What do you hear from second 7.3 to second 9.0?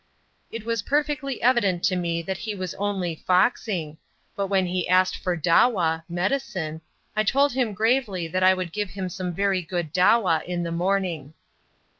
him gravely that I would give